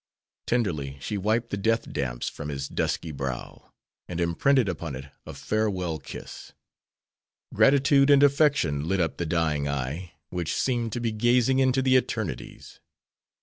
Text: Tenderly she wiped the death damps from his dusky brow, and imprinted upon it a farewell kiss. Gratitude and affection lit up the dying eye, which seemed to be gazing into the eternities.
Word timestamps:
Tenderly 0.47 0.97
she 0.99 1.15
wiped 1.15 1.51
the 1.51 1.57
death 1.57 1.93
damps 1.93 2.27
from 2.27 2.49
his 2.49 2.67
dusky 2.67 3.11
brow, 3.11 3.71
and 4.07 4.19
imprinted 4.19 4.67
upon 4.67 4.95
it 4.95 5.05
a 5.27 5.33
farewell 5.35 5.99
kiss. 5.99 6.53
Gratitude 7.53 8.09
and 8.09 8.23
affection 8.23 8.87
lit 8.87 8.99
up 8.99 9.17
the 9.17 9.27
dying 9.27 9.69
eye, 9.69 10.13
which 10.31 10.55
seemed 10.55 10.91
to 10.93 10.99
be 10.99 11.11
gazing 11.11 11.59
into 11.59 11.83
the 11.83 11.97
eternities. 11.97 12.79